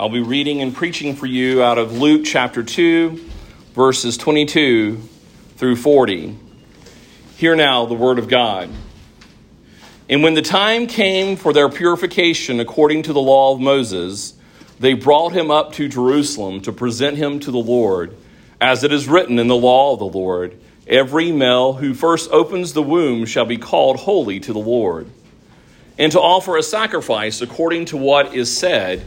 [0.00, 3.20] I'll be reading and preaching for you out of Luke chapter 2,
[3.74, 4.96] verses 22
[5.58, 6.38] through 40.
[7.36, 8.70] Hear now the word of God.
[10.08, 14.32] And when the time came for their purification according to the law of Moses,
[14.78, 18.16] they brought him up to Jerusalem to present him to the Lord,
[18.58, 22.72] as it is written in the law of the Lord Every male who first opens
[22.72, 25.10] the womb shall be called holy to the Lord,
[25.98, 29.06] and to offer a sacrifice according to what is said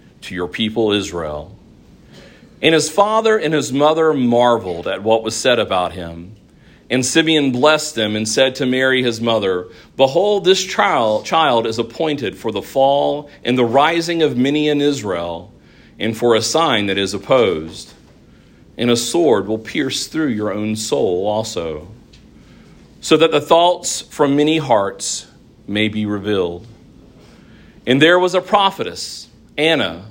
[0.21, 1.55] to your people Israel.
[2.61, 6.35] And his father and his mother marveled at what was said about him.
[6.89, 11.79] And Simeon blessed them and said to Mary his mother, Behold, this child, child is
[11.79, 15.53] appointed for the fall and the rising of many in Israel,
[15.97, 17.93] and for a sign that is opposed
[18.77, 21.87] and a sword will pierce through your own soul also,
[22.99, 25.27] so that the thoughts from many hearts
[25.67, 26.65] may be revealed.
[27.85, 29.27] And there was a prophetess,
[29.57, 30.10] Anna,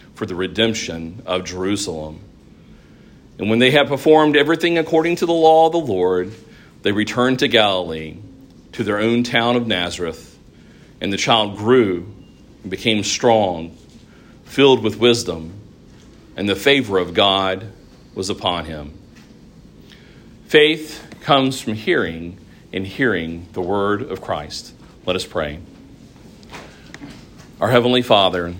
[0.21, 2.19] for the redemption of Jerusalem.
[3.39, 6.31] And when they had performed everything according to the law of the Lord,
[6.83, 8.17] they returned to Galilee,
[8.73, 10.37] to their own town of Nazareth.
[11.01, 12.05] And the child grew
[12.61, 13.75] and became strong,
[14.43, 15.53] filled with wisdom
[16.35, 17.71] and the favor of God
[18.13, 18.93] was upon him.
[20.45, 22.37] Faith comes from hearing,
[22.71, 24.75] and hearing the word of Christ.
[25.03, 25.61] Let us pray.
[27.59, 28.53] Our Heavenly Father,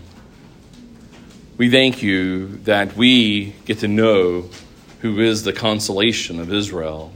[1.61, 4.49] we thank you that we get to know
[5.01, 7.13] who is the consolation of Israel,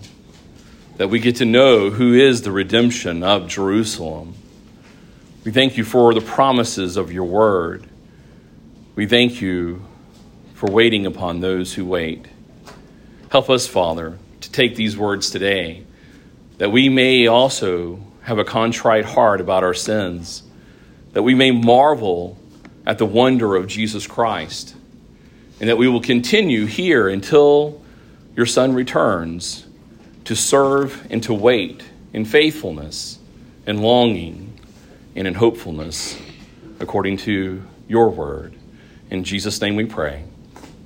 [0.97, 4.35] that we get to know who is the redemption of Jerusalem.
[5.43, 7.87] We thank you for the promises of your word.
[8.93, 9.83] We thank you
[10.53, 12.27] for waiting upon those who wait.
[13.31, 15.85] Help us, Father, to take these words today,
[16.59, 20.43] that we may also have a contrite heart about our sins,
[21.13, 22.37] that we may marvel
[22.85, 24.75] at the wonder of Jesus Christ,
[25.59, 27.81] and that we will continue here until
[28.35, 29.65] your Son returns
[30.25, 33.19] to serve and to wait in faithfulness
[33.65, 34.59] and longing
[35.15, 36.19] and in hopefulness
[36.79, 38.53] according to your word.
[39.09, 40.23] In Jesus' name we pray.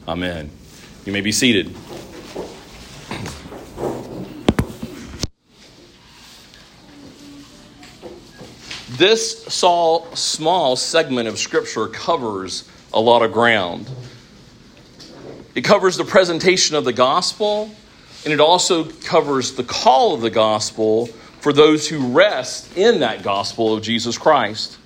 [0.08, 0.50] Amen.
[1.06, 1.74] You may be seated.
[9.00, 13.90] This small segment of Scripture covers a lot of ground.
[15.56, 17.72] It covers the presentation of the gospel,
[18.26, 21.06] and it also covers the call of the gospel
[21.40, 24.78] for those who rest in that gospel of Jesus Christ.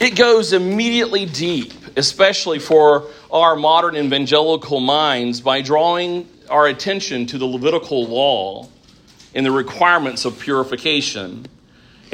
[0.00, 7.38] It goes immediately deep, especially for our modern evangelical minds by drawing our attention to
[7.38, 8.68] the Levitical law
[9.36, 11.46] and the requirements of purification,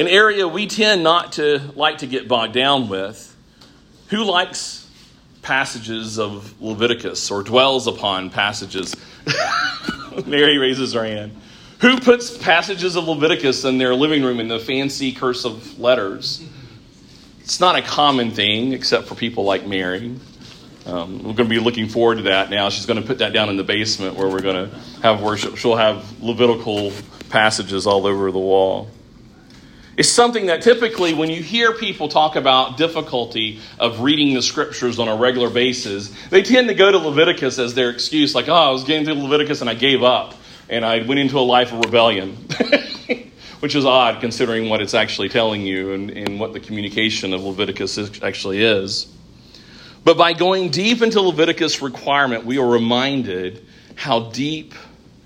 [0.01, 3.37] an area we tend not to like to get bogged down with.
[4.09, 4.89] Who likes
[5.43, 8.97] passages of Leviticus or dwells upon passages?
[10.27, 11.39] Mary raises her hand.
[11.81, 16.43] Who puts passages of Leviticus in their living room in the fancy cursive letters?
[17.41, 20.17] It's not a common thing except for people like Mary.
[20.87, 22.71] Um, we're going to be looking forward to that now.
[22.71, 25.59] She's going to put that down in the basement where we're going to have worship.
[25.59, 26.91] She'll have Levitical
[27.29, 28.89] passages all over the wall.
[30.01, 34.99] It's something that typically, when you hear people talk about difficulty of reading the scriptures
[34.99, 38.55] on a regular basis, they tend to go to Leviticus as their excuse, like, oh,
[38.55, 40.33] I was getting through Leviticus and I gave up
[40.71, 42.35] and I went into a life of rebellion.
[43.61, 47.45] Which is odd considering what it's actually telling you and, and what the communication of
[47.45, 49.07] Leviticus is, actually is.
[50.03, 53.67] But by going deep into Leviticus requirement, we are reminded
[53.97, 54.73] how deep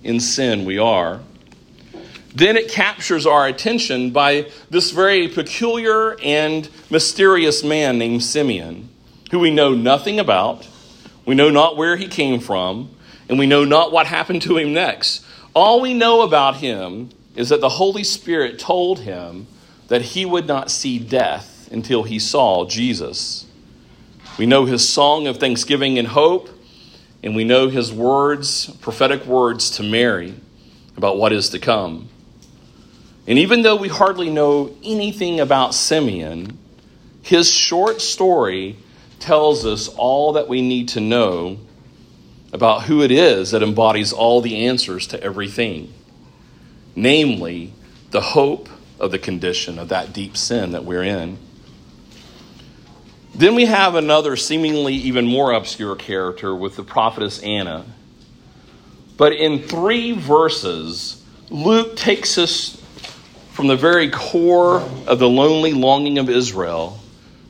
[0.02, 1.20] in sin we are.
[2.34, 8.88] Then it captures our attention by this very peculiar and mysterious man named Simeon,
[9.30, 10.66] who we know nothing about.
[11.24, 12.90] We know not where he came from,
[13.28, 15.24] and we know not what happened to him next.
[15.54, 19.46] All we know about him is that the Holy Spirit told him
[19.86, 23.46] that he would not see death until he saw Jesus.
[24.38, 26.48] We know his song of thanksgiving and hope,
[27.22, 30.34] and we know his words, prophetic words to Mary
[30.96, 32.08] about what is to come.
[33.26, 36.58] And even though we hardly know anything about Simeon,
[37.22, 38.76] his short story
[39.18, 41.58] tells us all that we need to know
[42.52, 45.92] about who it is that embodies all the answers to everything,
[46.94, 47.72] namely,
[48.10, 48.68] the hope
[49.00, 51.38] of the condition of that deep sin that we're in.
[53.34, 57.84] Then we have another seemingly even more obscure character with the prophetess Anna.
[59.16, 62.80] But in three verses, Luke takes us
[63.54, 66.98] from the very core of the lonely longing of Israel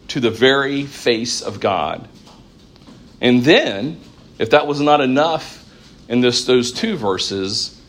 [0.09, 2.07] to the very face of God.
[3.23, 3.99] And then,
[4.39, 5.65] if that was not enough
[6.07, 7.81] in this, those two verses,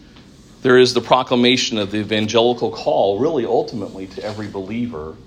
[0.62, 5.18] there is the proclamation of the evangelical call, really ultimately to every believer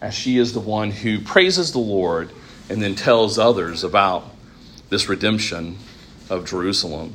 [0.00, 2.32] as she is the one who praises the Lord
[2.68, 4.24] and then tells others about
[4.90, 5.78] this redemption
[6.28, 7.14] of Jerusalem.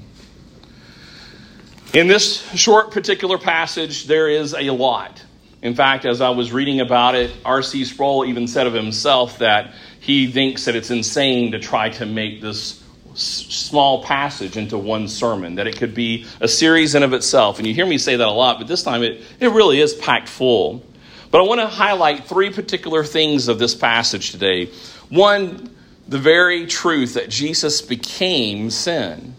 [1.98, 5.20] In this short particular passage, there is a lot.
[5.64, 7.86] In fact, as I was reading about it, R.C.
[7.86, 12.40] Sproul even said of himself that he thinks that it's insane to try to make
[12.40, 12.84] this
[13.16, 17.58] small passage into one sermon, that it could be a series in of itself.
[17.58, 19.96] And you hear me say that a lot, but this time it, it really is
[19.96, 20.86] packed full.
[21.32, 24.70] But I want to highlight three particular things of this passage today.
[25.10, 25.76] One,
[26.08, 29.34] the very truth that Jesus became sin.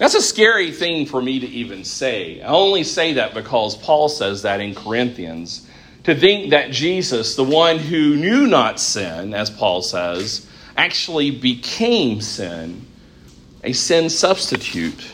[0.00, 2.40] That's a scary thing for me to even say.
[2.40, 5.68] I only say that because Paul says that in Corinthians.
[6.04, 12.22] To think that Jesus, the one who knew not sin, as Paul says, actually became
[12.22, 12.86] sin,
[13.62, 15.06] a sin substitute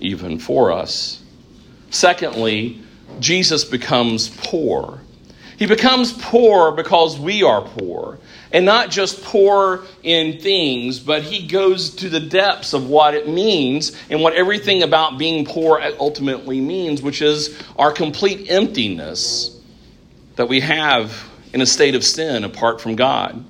[0.00, 1.22] even for us.
[1.90, 2.82] Secondly,
[3.20, 4.98] Jesus becomes poor.
[5.58, 8.18] He becomes poor because we are poor.
[8.52, 13.28] And not just poor in things, but he goes to the depths of what it
[13.28, 19.60] means and what everything about being poor ultimately means, which is our complete emptiness
[20.36, 23.44] that we have in a state of sin apart from God.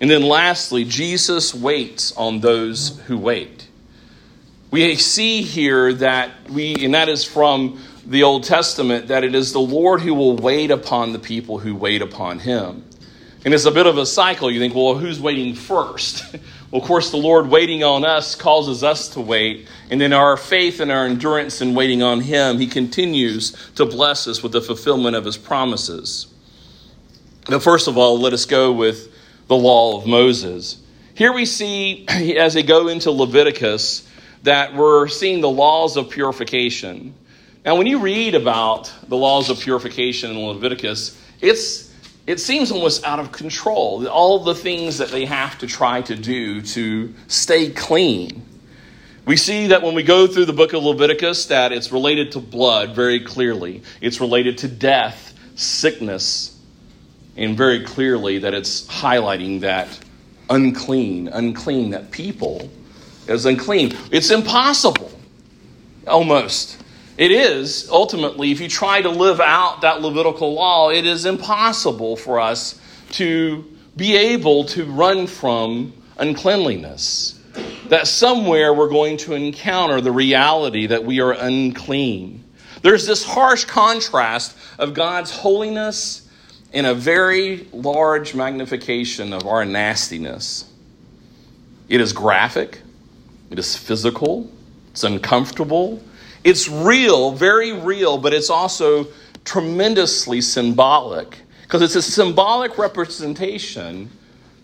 [0.00, 3.68] And then lastly, Jesus waits on those who wait.
[4.70, 9.52] We see here that we, and that is from the Old Testament, that it is
[9.52, 12.84] the Lord who will wait upon the people who wait upon him.
[13.44, 14.50] And it's a bit of a cycle.
[14.50, 16.24] You think, well, who's waiting first?
[16.70, 19.66] well, of course, the Lord waiting on us causes us to wait.
[19.90, 24.26] And then our faith and our endurance in waiting on Him, He continues to bless
[24.28, 26.26] us with the fulfillment of His promises.
[27.46, 29.10] But first of all, let us go with
[29.48, 30.78] the law of Moses.
[31.14, 34.06] Here we see, as they go into Leviticus,
[34.42, 37.14] that we're seeing the laws of purification.
[37.64, 41.94] Now, when you read about the laws of purification in Leviticus, it's,
[42.26, 44.08] it seems almost out of control.
[44.08, 48.42] All the things that they have to try to do to stay clean.
[49.26, 52.40] We see that when we go through the book of Leviticus that it's related to
[52.40, 53.82] blood very clearly.
[54.00, 56.58] It's related to death, sickness,
[57.36, 59.86] and very clearly that it's highlighting that
[60.48, 62.70] unclean, unclean, that people
[63.28, 63.94] is unclean.
[64.10, 65.12] It's impossible,
[66.06, 66.78] almost.
[67.16, 72.16] It is, ultimately, if you try to live out that Levitical law, it is impossible
[72.16, 72.80] for us
[73.12, 73.64] to
[73.96, 77.38] be able to run from uncleanliness.
[77.88, 82.44] That somewhere we're going to encounter the reality that we are unclean.
[82.82, 86.28] There's this harsh contrast of God's holiness
[86.72, 90.64] and a very large magnification of our nastiness.
[91.88, 92.80] It is graphic,
[93.50, 94.48] it is physical,
[94.92, 96.00] it's uncomfortable,
[96.44, 99.06] it's real, very real, but it's also
[99.44, 104.10] tremendously symbolic because it's a symbolic representation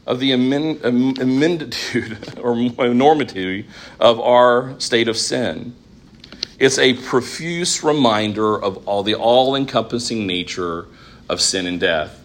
[0.07, 2.55] of the amenditude or
[2.85, 3.67] enormity
[4.01, 5.75] of our state of sin.
[6.59, 10.87] It's a profuse reminder of all the all encompassing nature
[11.29, 12.23] of sin and death.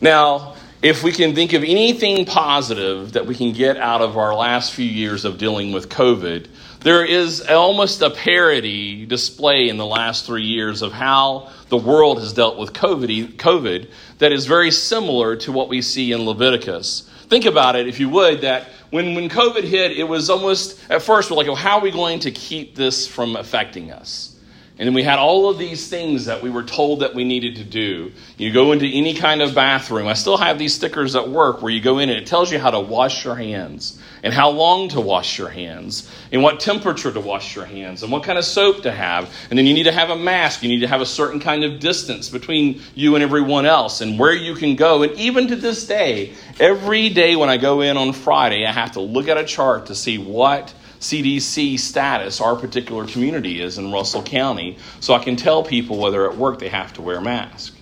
[0.00, 4.34] Now, if we can think of anything positive that we can get out of our
[4.34, 6.48] last few years of dealing with COVID,
[6.86, 12.20] there is almost a parody display in the last three years of how the world
[12.20, 17.10] has dealt with COVID, COVID that is very similar to what we see in Leviticus.
[17.28, 21.02] Think about it, if you would, that when, when COVID hit, it was almost, at
[21.02, 24.35] first, we're like, well, how are we going to keep this from affecting us?
[24.78, 27.56] And then we had all of these things that we were told that we needed
[27.56, 28.12] to do.
[28.36, 30.06] You go into any kind of bathroom.
[30.06, 32.58] I still have these stickers at work where you go in and it tells you
[32.58, 37.10] how to wash your hands and how long to wash your hands and what temperature
[37.10, 39.32] to wash your hands and what kind of soap to have.
[39.48, 40.62] And then you need to have a mask.
[40.62, 44.18] You need to have a certain kind of distance between you and everyone else and
[44.18, 45.02] where you can go.
[45.04, 48.92] And even to this day, every day when I go in on Friday, I have
[48.92, 53.92] to look at a chart to see what CDC status our particular community is in
[53.92, 57.22] Russell County so I can tell people whether at work they have to wear a
[57.22, 57.74] mask.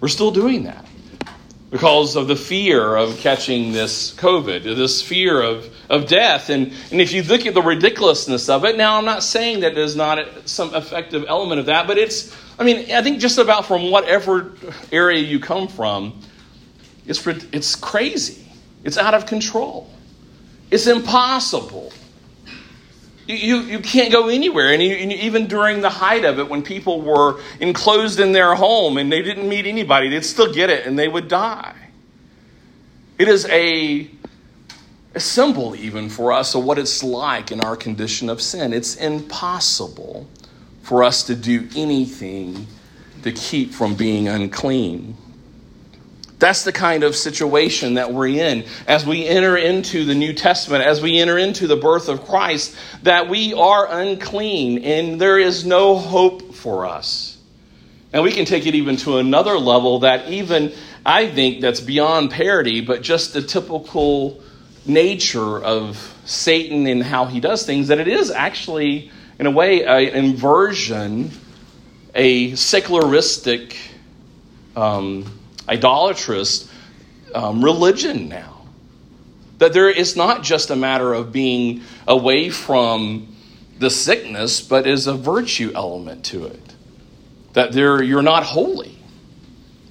[0.00, 0.86] We're still doing that
[1.70, 6.48] because of the fear of catching this COVID, this fear of, of death.
[6.48, 9.74] And, and if you look at the ridiculousness of it, now I'm not saying that
[9.74, 13.66] there's not some effective element of that, but it's, I mean, I think just about
[13.66, 14.52] from whatever
[14.92, 16.20] area you come from,
[17.06, 18.46] it's, it's crazy.
[18.84, 19.90] It's out of control.
[20.70, 21.92] It's impossible.
[23.26, 24.72] You, you can't go anywhere.
[24.72, 29.10] And, even during the height of it, when people were enclosed in their home and
[29.10, 31.74] they didn't meet anybody, they'd still get it and they would die.
[33.18, 34.10] It is a,
[35.14, 38.72] a symbol, even for us, of what it's like in our condition of sin.
[38.72, 40.28] It's impossible
[40.82, 42.66] for us to do anything
[43.22, 45.16] to keep from being unclean.
[46.38, 50.84] That's the kind of situation that we're in as we enter into the New Testament,
[50.84, 55.64] as we enter into the birth of Christ, that we are unclean and there is
[55.64, 57.38] no hope for us.
[58.12, 60.74] And we can take it even to another level that even
[61.06, 64.42] I think that's beyond parody, but just the typical
[64.84, 69.84] nature of Satan and how he does things, that it is actually, in a way,
[69.84, 71.30] an inversion,
[72.14, 73.76] a secularistic.
[74.74, 75.35] Um,
[75.68, 76.70] idolatrous
[77.34, 78.66] um, religion now.
[79.58, 83.34] That there is not just a matter of being away from
[83.78, 86.74] the sickness, but is a virtue element to it.
[87.54, 88.96] That there, you're not holy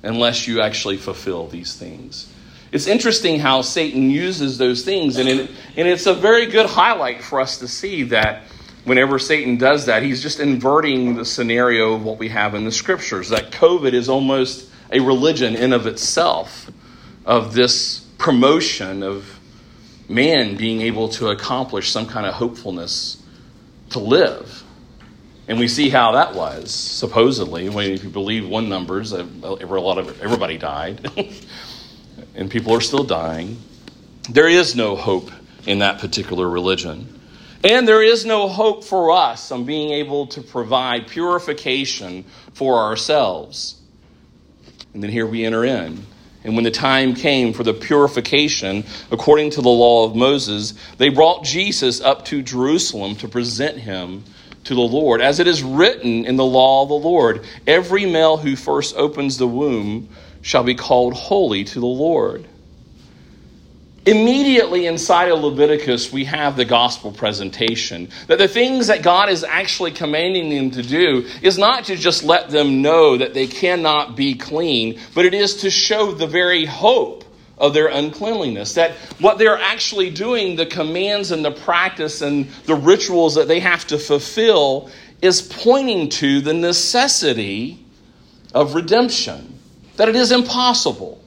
[0.03, 2.31] unless you actually fulfill these things.
[2.71, 7.23] It's interesting how Satan uses those things, and, it, and it's a very good highlight
[7.23, 8.43] for us to see that
[8.83, 12.71] whenever Satan does that, he's just inverting the scenario of what we have in the
[12.71, 13.29] scriptures.
[13.29, 16.71] That COVID is almost a religion in of itself
[17.25, 19.39] of this promotion of
[20.07, 23.21] man being able to accomplish some kind of hopefulness
[23.89, 24.63] to live.
[25.47, 27.69] And we see how that was, supposedly.
[27.69, 31.07] When if you believe one numbers, uh, a lot of everybody died,
[32.35, 33.57] and people are still dying.
[34.29, 35.31] There is no hope
[35.67, 37.19] in that particular religion.
[37.63, 43.75] And there is no hope for us on being able to provide purification for ourselves.
[44.95, 46.05] And then here we enter in.
[46.45, 51.09] And when the time came for the purification according to the law of Moses, they
[51.09, 54.23] brought Jesus up to Jerusalem to present him
[54.63, 55.19] to the Lord.
[55.19, 59.37] As it is written in the law of the Lord, every male who first opens
[59.37, 60.07] the womb
[60.41, 62.47] shall be called holy to the Lord.
[64.05, 68.09] Immediately inside of Leviticus, we have the gospel presentation.
[68.27, 72.23] That the things that God is actually commanding them to do is not to just
[72.23, 76.65] let them know that they cannot be clean, but it is to show the very
[76.65, 77.23] hope
[77.57, 78.75] of their uncleanliness.
[78.75, 83.61] That what they're actually doing, the commands and the practice and the rituals that they
[83.61, 84.91] have to fulfill,
[85.23, 87.83] is pointing to the necessity
[88.53, 89.57] of redemption.
[89.95, 91.23] That it is impossible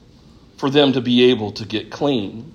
[0.55, 2.53] for them to be able to get clean.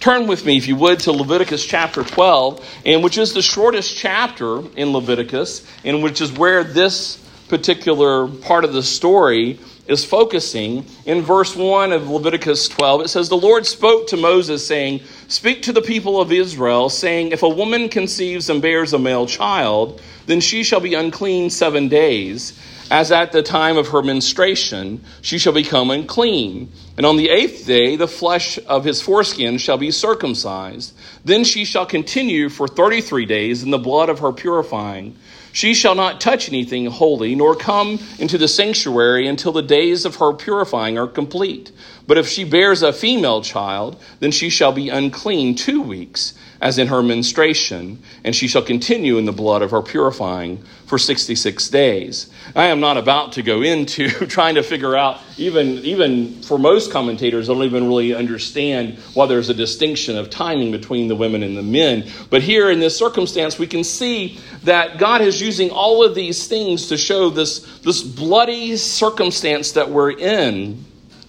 [0.00, 3.96] Turn with me, if you would, to Leviticus chapter 12, and which is the shortest
[3.96, 7.16] chapter in Leviticus, and which is where this
[7.48, 10.86] particular part of the story is focusing.
[11.04, 15.62] In verse 1 of Leviticus 12, it says, The Lord spoke to Moses, saying, Speak
[15.62, 20.00] to the people of Israel, saying, If a woman conceives and bears a male child,
[20.26, 22.52] then she shall be unclean seven days
[22.90, 26.72] as at the time of her menstruation, she shall become unclean.
[26.96, 30.94] And on the eighth day, the flesh of his foreskin shall be circumcised.
[31.24, 35.16] Then she shall continue for 33 days in the blood of her purifying.
[35.52, 40.16] She shall not touch anything holy, nor come into the sanctuary until the days of
[40.16, 41.72] her purifying are complete.
[42.08, 46.78] But if she bears a female child, then she shall be unclean two weeks, as
[46.78, 51.68] in her menstruation, and she shall continue in the blood of her purifying for 66
[51.68, 52.30] days.
[52.56, 56.90] I am not about to go into trying to figure out, even, even for most
[56.90, 61.58] commentators, don't even really understand why there's a distinction of timing between the women and
[61.58, 62.08] the men.
[62.30, 66.48] But here in this circumstance, we can see that God is using all of these
[66.48, 70.86] things to show this, this bloody circumstance that we're in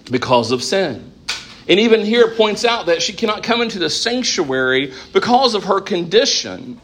[0.09, 1.11] because of sin.
[1.69, 5.65] And even here it points out that she cannot come into the sanctuary because of
[5.65, 6.81] her condition.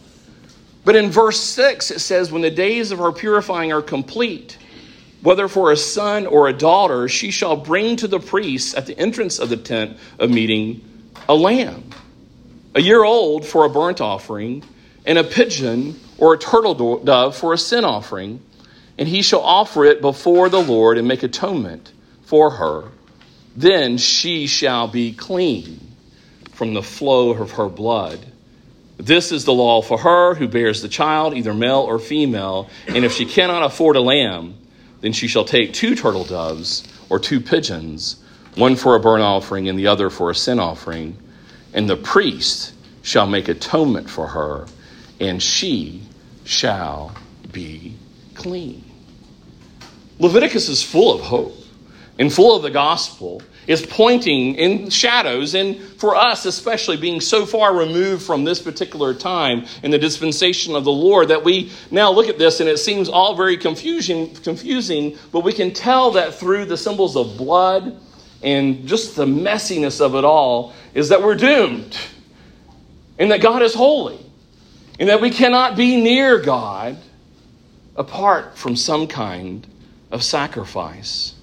[0.86, 4.60] But in verse 6, it says, When the days of her purifying are complete,
[5.24, 8.98] whether for a son or a daughter, she shall bring to the priest at the
[9.00, 10.82] entrance of the tent of meeting
[11.28, 11.90] a lamb,
[12.76, 14.64] a year old for a burnt offering,
[15.04, 18.40] and a pigeon or a turtle dove for a sin offering.
[19.00, 21.92] And he shall offer it before the Lord and make atonement
[22.22, 22.92] for her
[23.56, 25.80] then she shall be clean
[26.52, 28.20] from the flow of her blood.
[28.98, 32.70] This is the law for her who bears the child, either male or female.
[32.88, 34.56] And if she cannot afford a lamb,
[35.02, 38.24] then she shall take two turtle doves or two pigeons,
[38.56, 41.18] one for a burnt offering and the other for a sin offering.
[41.74, 44.66] And the priest shall make atonement for her,
[45.20, 46.02] and she
[46.46, 47.16] shall
[47.52, 47.96] be
[48.34, 48.84] clean.
[50.20, 51.65] Leviticus is full of hope
[52.18, 57.46] and full of the gospel is pointing in shadows and for us especially being so
[57.46, 62.12] far removed from this particular time in the dispensation of the lord that we now
[62.12, 66.34] look at this and it seems all very confusing confusing but we can tell that
[66.34, 68.00] through the symbols of blood
[68.44, 71.98] and just the messiness of it all is that we're doomed
[73.18, 74.20] and that god is holy
[75.00, 76.98] and that we cannot be near god
[77.96, 79.66] apart from some kind
[80.12, 81.35] of sacrifice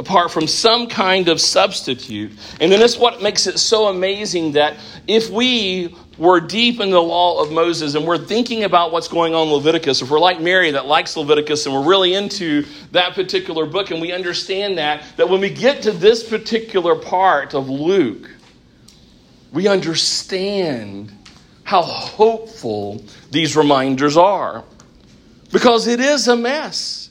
[0.00, 2.32] apart from some kind of substitute.
[2.60, 7.00] And then that's what makes it so amazing that if we were deep in the
[7.00, 10.40] law of Moses and we're thinking about what's going on in Leviticus, if we're like
[10.40, 15.04] Mary that likes Leviticus and we're really into that particular book and we understand that,
[15.16, 18.28] that when we get to this particular part of Luke,
[19.52, 21.12] we understand
[21.64, 24.64] how hopeful these reminders are.
[25.52, 27.10] Because it is a mess.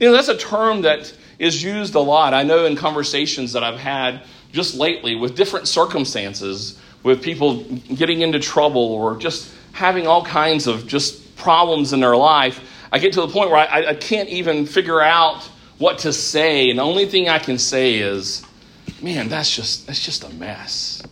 [0.00, 2.34] You know, that's a term that is used a lot.
[2.34, 4.22] I know in conversations that I've had
[4.52, 10.66] just lately with different circumstances, with people getting into trouble or just having all kinds
[10.66, 14.28] of just problems in their life, I get to the point where I, I can't
[14.28, 15.42] even figure out
[15.78, 16.70] what to say.
[16.70, 18.42] And the only thing I can say is,
[19.02, 21.02] man, that's just, that's just a mess.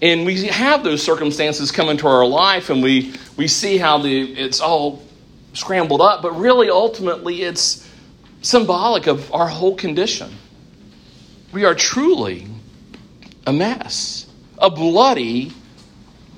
[0.00, 4.32] And we have those circumstances come into our life and we, we see how the,
[4.34, 5.02] it's all
[5.58, 7.88] scrambled up, but really, ultimately, it's
[8.42, 10.30] symbolic of our whole condition.
[11.52, 12.46] We are truly
[13.46, 14.26] a mess,
[14.58, 15.52] a bloody,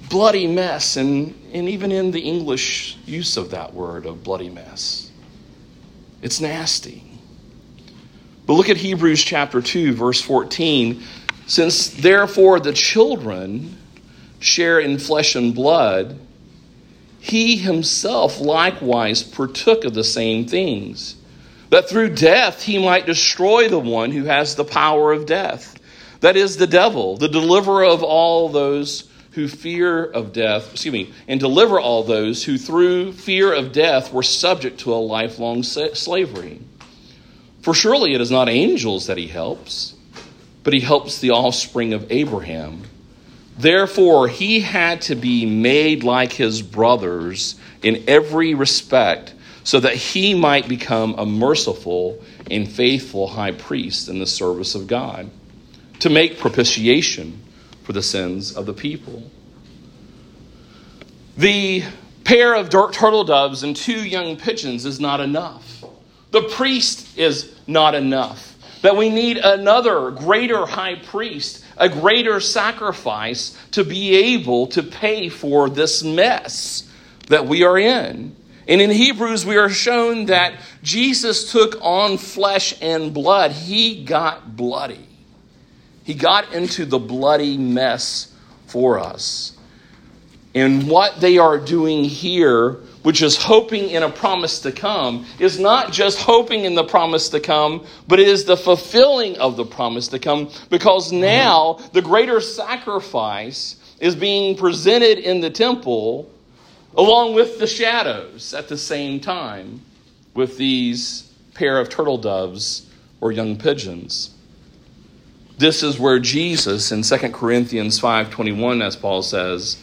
[0.08, 5.10] bloody mess, and, and even in the English use of that word, of bloody mess.
[6.22, 7.04] It's nasty.
[8.46, 11.02] But look at Hebrews chapter 2, verse 14.
[11.46, 13.76] Since therefore the children
[14.38, 16.18] share in flesh and blood,
[17.20, 21.16] he himself likewise partook of the same things,
[21.68, 25.76] that through death he might destroy the one who has the power of death,
[26.20, 31.12] that is, the devil, the deliverer of all those who fear of death, excuse me,
[31.28, 36.60] and deliver all those who through fear of death were subject to a lifelong slavery.
[37.62, 39.94] For surely it is not angels that he helps,
[40.64, 42.82] but he helps the offspring of Abraham.
[43.60, 50.32] Therefore, he had to be made like his brothers in every respect, so that he
[50.32, 55.30] might become a merciful and faithful high priest in the service of God,
[55.98, 57.42] to make propitiation
[57.82, 59.30] for the sins of the people.
[61.36, 61.84] The
[62.24, 65.84] pair of turtle doves and two young pigeons is not enough.
[66.30, 68.56] The priest is not enough.
[68.80, 75.30] That we need another greater high priest a greater sacrifice to be able to pay
[75.30, 76.88] for this mess
[77.28, 78.36] that we are in.
[78.68, 83.50] And in Hebrews, we are shown that Jesus took on flesh and blood.
[83.50, 85.08] He got bloody.
[86.04, 88.32] He got into the bloody mess
[88.66, 89.56] for us.
[90.54, 95.58] And what they are doing here which is hoping in a promise to come, is
[95.58, 99.64] not just hoping in the promise to come, but it is the fulfilling of the
[99.64, 101.22] promise to come because mm-hmm.
[101.22, 106.30] now the greater sacrifice is being presented in the temple
[106.96, 109.80] along with the shadows at the same time
[110.34, 112.86] with these pair of turtle doves
[113.20, 114.34] or young pigeons.
[115.58, 119.76] This is where Jesus in 2 Corinthians 5:21 as Paul says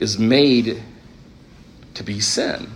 [0.00, 0.82] is made
[1.94, 2.70] to be sin.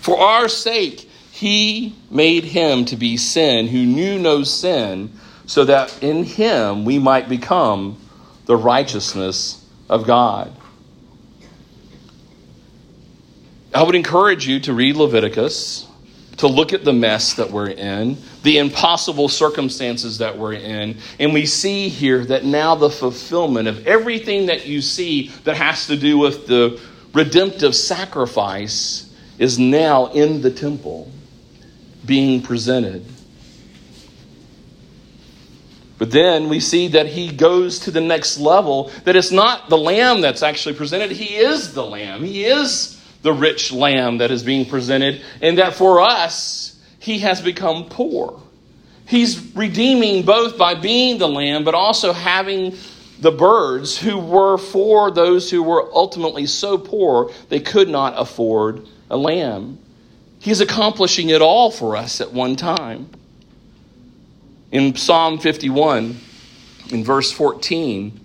[0.00, 5.12] For our sake he made him to be sin who knew no sin
[5.46, 7.98] so that in him we might become
[8.46, 10.52] the righteousness of God.
[13.74, 15.88] I would encourage you to read Leviticus,
[16.38, 20.98] to look at the mess that we're in, the impossible circumstances that we're in.
[21.18, 25.86] And we see here that now the fulfillment of everything that you see that has
[25.86, 26.80] to do with the
[27.14, 31.10] redemptive sacrifice is now in the temple
[32.04, 33.04] being presented.
[35.98, 39.78] But then we see that he goes to the next level, that it's not the
[39.78, 42.24] lamb that's actually presented, he is the lamb.
[42.24, 47.40] He is the rich lamb that is being presented, and that for us, he has
[47.40, 48.40] become poor.
[49.06, 52.76] He's redeeming both by being the lamb, but also having
[53.22, 58.84] the birds who were for those who were ultimately so poor they could not afford
[59.08, 59.78] a lamb.
[60.40, 63.08] He's accomplishing it all for us at one time.
[64.72, 66.18] In Psalm 51,
[66.90, 68.18] in verse 14,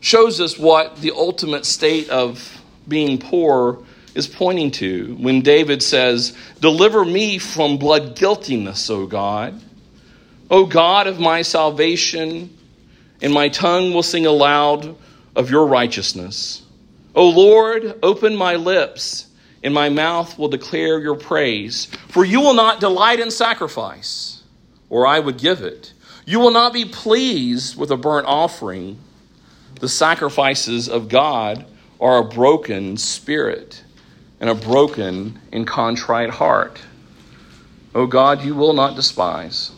[0.00, 3.82] shows us what the ultimate state of being poor
[4.14, 9.58] is pointing to when David says, Deliver me from blood guiltiness, O God.
[10.50, 12.58] O God of my salvation,
[13.22, 14.96] and my tongue will sing aloud
[15.34, 16.62] of your righteousness.
[17.14, 19.28] O Lord, open my lips,
[19.62, 21.86] and my mouth will declare your praise.
[22.08, 24.42] For you will not delight in sacrifice,
[24.90, 25.92] or I would give it.
[26.26, 28.98] You will not be pleased with a burnt offering.
[29.80, 31.64] The sacrifices of God
[32.00, 33.84] are a broken spirit
[34.40, 36.80] and a broken and contrite heart.
[37.94, 39.70] O God, you will not despise.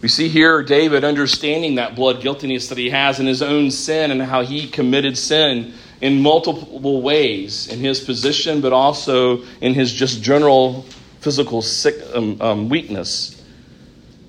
[0.00, 4.10] We see here David understanding that blood guiltiness that he has in his own sin
[4.10, 9.92] and how he committed sin in multiple ways in his position, but also in his
[9.92, 10.86] just general
[11.20, 13.36] physical sick, um, um, weakness.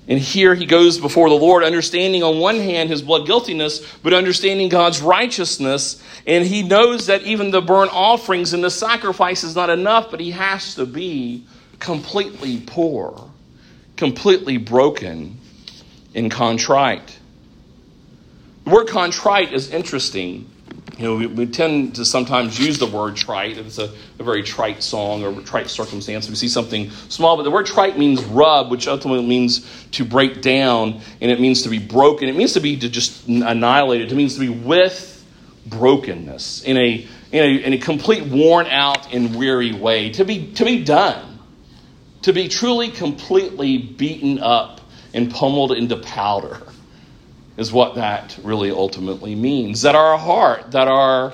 [0.09, 4.13] And here he goes before the Lord, understanding on one hand his blood guiltiness, but
[4.13, 6.03] understanding God's righteousness.
[6.27, 10.19] And he knows that even the burnt offerings and the sacrifice is not enough, but
[10.19, 11.45] he has to be
[11.79, 13.31] completely poor,
[13.95, 15.37] completely broken
[16.13, 17.17] and contrite.
[18.65, 20.51] The word contrite is interesting
[21.01, 23.57] you know, we, we, tend to sometimes use the word trite.
[23.57, 26.29] It's a, a, very trite song or trite circumstance.
[26.29, 30.43] We see something small, but the word trite means rub, which ultimately means to break
[30.43, 32.29] down, and it means to be broken.
[32.29, 34.11] It means to be to just annihilated.
[34.11, 34.15] it.
[34.15, 35.25] Means to be with
[35.65, 40.11] brokenness in a, in a, in a complete worn out and weary way.
[40.11, 41.39] To be, to be done.
[42.23, 44.80] To be truly, completely beaten up
[45.13, 46.61] and pummeled into powder
[47.57, 49.81] is what that really ultimately means.
[49.81, 51.33] That our heart, that our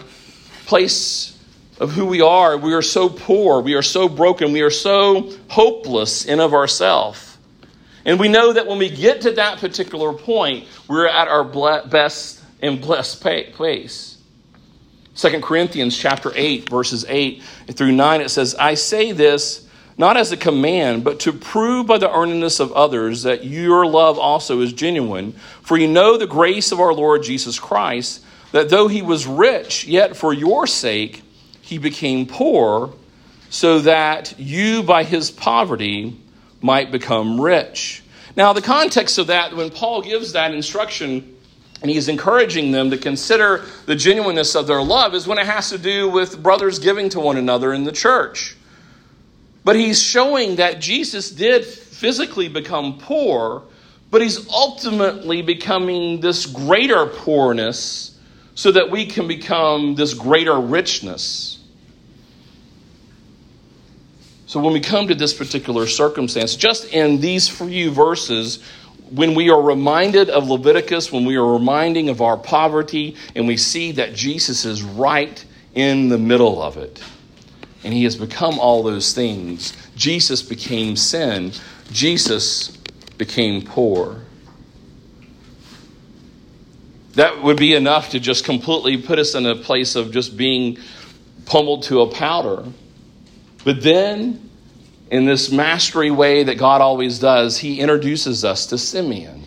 [0.65, 1.37] place
[1.79, 5.31] of who we are, we are so poor, we are so broken, we are so
[5.47, 7.37] hopeless in of ourselves.
[8.03, 12.41] And we know that when we get to that particular point, we're at our best
[12.61, 13.21] and blessed
[13.53, 14.17] place.
[15.15, 19.66] 2 Corinthians chapter 8 verses 8 through 9 it says, "I say this
[19.97, 24.19] not as a command, but to prove by the earnestness of others that your love
[24.19, 25.33] also is genuine.
[25.61, 29.85] For you know the grace of our Lord Jesus Christ, that though he was rich,
[29.85, 31.23] yet for your sake
[31.61, 32.93] he became poor,
[33.49, 36.19] so that you by his poverty
[36.61, 38.03] might become rich.
[38.35, 41.35] Now, the context of that, when Paul gives that instruction,
[41.81, 45.69] and he's encouraging them to consider the genuineness of their love, is when it has
[45.69, 48.56] to do with brothers giving to one another in the church.
[49.67, 53.63] But he's showing that Jesus did physically become poor,
[54.09, 58.17] but he's ultimately becoming this greater poorness
[58.55, 61.59] so that we can become this greater richness.
[64.45, 68.63] So when we come to this particular circumstance, just in these few verses,
[69.11, 73.57] when we are reminded of Leviticus, when we are reminding of our poverty, and we
[73.57, 75.43] see that Jesus is right
[75.75, 77.03] in the middle of it
[77.87, 79.71] and he has become all those things.
[79.95, 81.53] Jesus became sin,
[81.89, 82.75] Jesus
[83.17, 84.23] became poor.
[87.13, 90.79] That would be enough to just completely put us in a place of just being
[91.45, 92.65] pummeled to a powder.
[93.63, 94.49] But then,
[95.09, 99.45] in this mastery way that God always does, he introduces us to Simeon.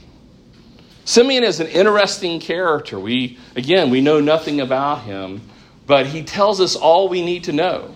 [1.04, 2.98] Simeon is an interesting character.
[2.98, 5.42] We again, we know nothing about him,
[5.86, 7.94] but he tells us all we need to know.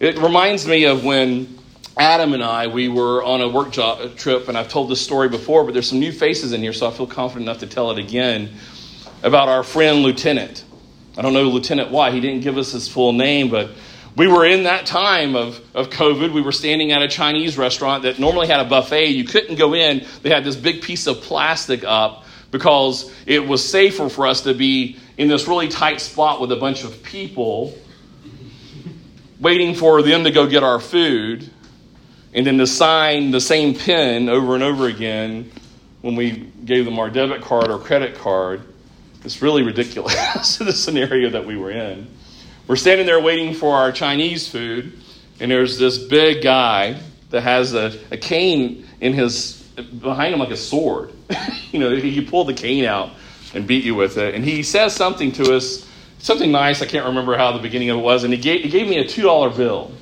[0.00, 1.56] It reminds me of when
[1.96, 5.28] Adam and I, we were on a work job, trip, and I've told this story
[5.28, 7.92] before, but there's some new faces in here, so I feel confident enough to tell
[7.92, 8.50] it again
[9.22, 10.64] about our friend Lieutenant.
[11.16, 13.70] I don't know Lieutenant why, he didn't give us his full name, but
[14.16, 16.32] we were in that time of, of COVID.
[16.32, 19.06] We were standing at a Chinese restaurant that normally had a buffet.
[19.06, 23.64] You couldn't go in, they had this big piece of plastic up because it was
[23.64, 27.78] safer for us to be in this really tight spot with a bunch of people
[29.44, 31.48] waiting for them to go get our food
[32.32, 35.52] and then to sign the same pen over and over again
[36.00, 36.30] when we
[36.64, 38.62] gave them our debit card or credit card.
[39.22, 42.08] It's really ridiculous, the scenario that we were in.
[42.66, 44.98] We're standing there waiting for our Chinese food,
[45.38, 49.62] and there's this big guy that has a, a cane in his
[50.00, 51.12] behind him like a sword.
[51.70, 53.10] you know, he pulled the cane out
[53.52, 54.34] and beat you with it.
[54.34, 55.86] And he says something to us,
[56.24, 56.80] something nice.
[56.80, 58.24] I can't remember how the beginning of it was.
[58.24, 59.92] And he gave, he gave me a $2 bill.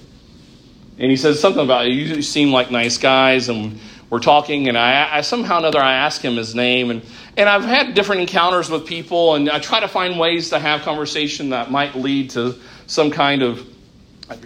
[0.96, 3.48] And he says something about, you seem like nice guys.
[3.48, 4.68] And we're talking.
[4.68, 6.92] And I, I somehow or another, I ask him his name.
[6.92, 7.02] And,
[7.36, 9.34] and I've had different encounters with people.
[9.34, 12.54] And I try to find ways to have conversation that might lead to
[12.86, 13.66] some kind of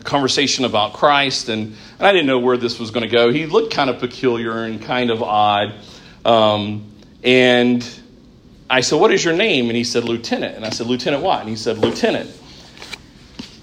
[0.05, 3.31] conversation about Christ, and, and I didn't know where this was going to go.
[3.31, 5.75] He looked kind of peculiar and kind of odd.
[6.25, 7.89] Um, and
[8.69, 9.69] I said, What is your name?
[9.69, 10.57] And he said, Lieutenant.
[10.57, 11.41] And I said, Lieutenant what?
[11.41, 12.31] And he said, Lieutenant.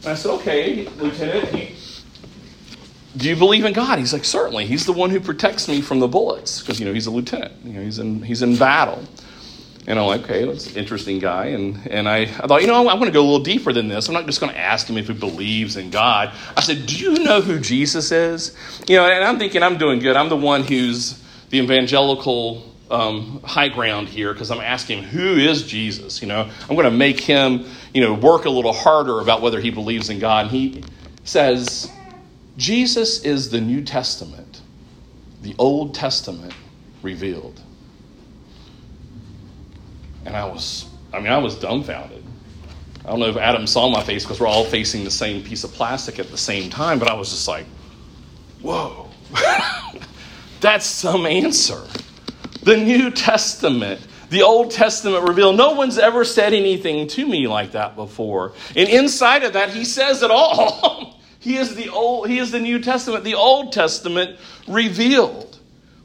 [0.02, 1.72] And I said, Okay, Lieutenant,
[3.16, 4.00] do you believe in God?
[4.00, 4.66] He's like, Certainly.
[4.66, 7.54] He's the one who protects me from the bullets because, you know, he's a lieutenant.
[7.64, 9.04] You know, he's in, he's in battle.
[9.86, 11.48] And I'm like, okay, that's an interesting guy.
[11.48, 13.90] And, and I, I thought, you know, I want to go a little deeper than
[13.90, 14.08] this.
[14.08, 16.32] I'm not just going to ask him if he believes in God.
[16.56, 18.56] I said, do you know who Jesus is?
[18.88, 20.16] You know, and I'm thinking I'm doing good.
[20.16, 25.64] I'm the one who's the evangelical um, high ground here because I'm asking who is
[25.64, 26.22] Jesus?
[26.22, 29.60] You know, I'm going to make him, you know, work a little harder about whether
[29.60, 30.46] he believes in God.
[30.46, 30.84] And he
[31.24, 31.92] says,
[32.56, 34.62] Jesus is the New Testament,
[35.42, 36.54] the Old Testament
[37.02, 37.60] revealed.
[40.26, 42.24] And I was, I mean, I was dumbfounded.
[43.04, 45.64] I don't know if Adam saw my face because we're all facing the same piece
[45.64, 47.66] of plastic at the same time, but I was just like,
[48.62, 49.10] whoa,
[50.62, 51.82] that's some answer.
[52.64, 55.58] The New Testament, the Old Testament revealed.
[55.58, 58.54] No one's ever said anything to me like that before.
[58.76, 61.20] And inside of that, he says it all.
[61.40, 65.60] he is the old, he is the New Testament, the Old Testament revealed.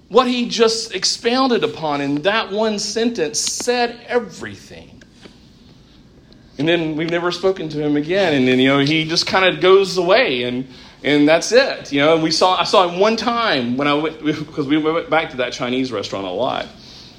[0.08, 5.02] What he just expounded upon in that one sentence said everything.
[6.58, 8.34] And then we've never spoken to him again.
[8.34, 10.66] And then, you know, he just kind of goes away and
[11.02, 11.92] and that's it.
[11.92, 14.78] You know, and we saw I saw him one time when I went because we
[14.78, 16.66] went back to that Chinese restaurant a lot.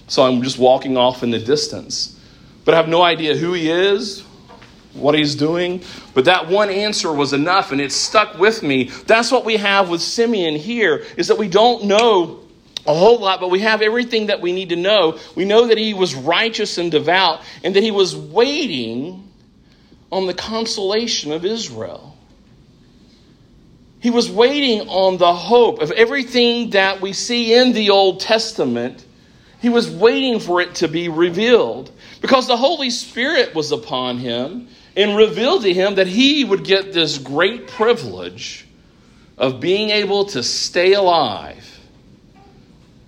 [0.08, 2.20] So I'm just walking off in the distance.
[2.66, 4.22] But I have no idea who he is,
[4.94, 5.84] what he's doing.
[6.14, 8.86] But that one answer was enough and it stuck with me.
[9.06, 12.44] That's what we have with Simeon here, is that we don't know
[12.88, 15.20] a whole lot, but we have everything that we need to know.
[15.36, 19.32] We know that he was righteous and devout, and that he was waiting
[20.12, 22.18] on the consolation of Israel.
[24.00, 29.06] He was waiting on the hope of everything that we see in the Old Testament.
[29.62, 34.70] He was waiting for it to be revealed because the Holy Spirit was upon him
[34.96, 38.66] and revealed to him that he would get this great privilege
[39.38, 41.80] of being able to stay alive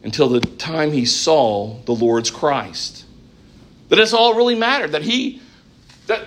[0.03, 3.05] until the time he saw the Lord's Christ.
[3.89, 4.91] That it's all really mattered.
[4.93, 5.41] That he
[6.07, 6.25] that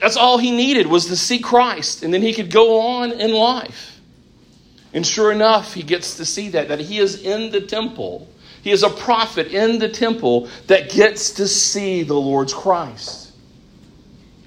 [0.00, 3.32] that's all he needed was to see Christ, and then he could go on in
[3.32, 4.00] life.
[4.94, 8.28] And sure enough, he gets to see that, that he is in the temple.
[8.62, 13.32] He is a prophet in the temple that gets to see the Lord's Christ.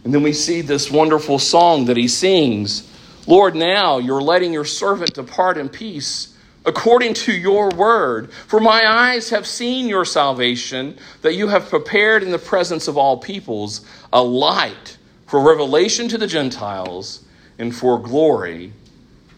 [0.03, 2.91] And then we see this wonderful song that he sings
[3.27, 8.31] Lord, now you're letting your servant depart in peace according to your word.
[8.31, 12.97] For my eyes have seen your salvation, that you have prepared in the presence of
[12.97, 17.23] all peoples a light for revelation to the Gentiles
[17.57, 18.73] and for glory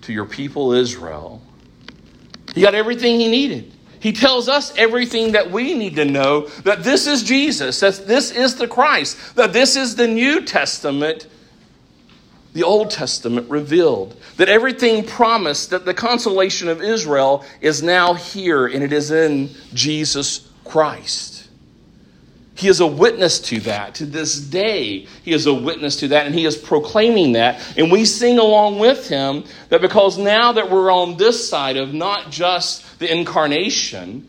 [0.08, 1.42] to your people Israel.
[2.56, 3.72] He got everything he needed.
[4.00, 8.32] He tells us everything that we need to know that this is Jesus, that this
[8.32, 11.28] is the Christ, that this is the New Testament
[12.54, 14.20] the Old Testament revealed.
[14.38, 19.52] That everything promised that the consolation of Israel is now here and it is in
[19.76, 21.37] Jesus Christ.
[22.58, 23.96] He is a witness to that.
[23.96, 27.62] To this day, he is a witness to that, and he is proclaiming that.
[27.78, 31.94] And we sing along with him that because now that we're on this side of
[31.94, 34.28] not just the incarnation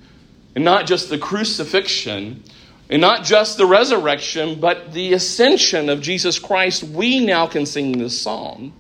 [0.54, 2.44] and not just the crucifixion,
[2.90, 7.98] And not just the resurrection, but the ascension of Jesus Christ, we now can sing
[7.98, 8.72] this song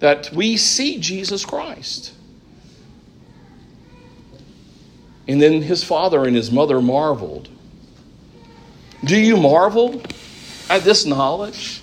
[0.00, 2.12] that we see Jesus Christ.
[5.28, 7.48] And then his father and his mother marveled.
[9.04, 10.02] Do you marvel
[10.68, 11.82] at this knowledge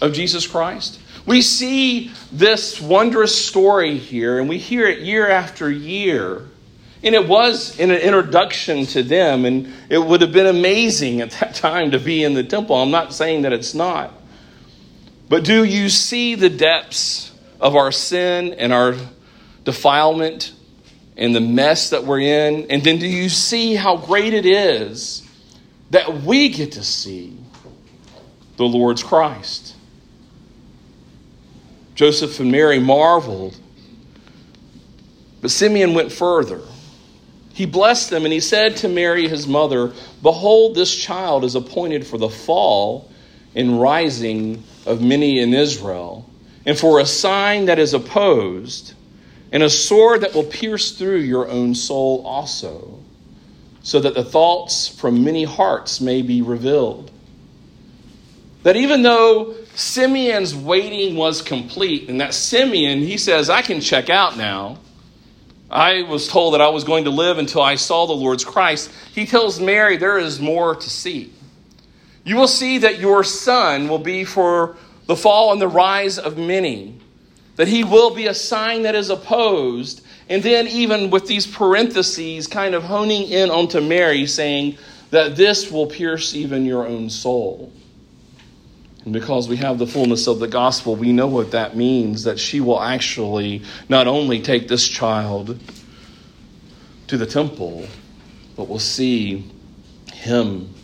[0.00, 1.00] of Jesus Christ?
[1.24, 6.42] We see this wondrous story here, and we hear it year after year.
[7.02, 11.54] And it was an introduction to them, and it would have been amazing at that
[11.54, 12.76] time to be in the temple.
[12.76, 14.12] I'm not saying that it's not.
[15.28, 18.96] But do you see the depths of our sin and our
[19.64, 20.52] defilement
[21.16, 22.70] and the mess that we're in?
[22.70, 25.27] And then do you see how great it is
[25.90, 27.36] that we get to see
[28.56, 29.74] the Lord's Christ?
[31.94, 33.58] Joseph and Mary marveled.
[35.40, 36.60] But Simeon went further.
[37.52, 42.06] He blessed them and he said to Mary, his mother, Behold, this child is appointed
[42.06, 43.10] for the fall
[43.56, 46.28] and rising of many in Israel,
[46.64, 48.94] and for a sign that is opposed,
[49.50, 52.97] and a sword that will pierce through your own soul also,
[53.88, 57.10] so that the thoughts from many hearts may be revealed.
[58.62, 64.10] That even though Simeon's waiting was complete, and that Simeon, he says, I can check
[64.10, 64.76] out now.
[65.70, 68.90] I was told that I was going to live until I saw the Lord's Christ.
[69.14, 71.32] He tells Mary, There is more to see.
[72.24, 76.36] You will see that your son will be for the fall and the rise of
[76.36, 77.00] many,
[77.56, 80.04] that he will be a sign that is opposed.
[80.28, 84.76] And then, even with these parentheses, kind of honing in onto Mary, saying
[85.10, 87.72] that this will pierce even your own soul.
[89.04, 92.38] And because we have the fullness of the gospel, we know what that means that
[92.38, 95.58] she will actually not only take this child
[97.06, 97.86] to the temple,
[98.54, 99.50] but will see
[100.12, 100.74] him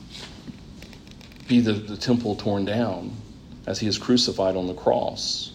[1.49, 3.15] be the, the temple torn down
[3.67, 5.54] as he is crucified on the cross.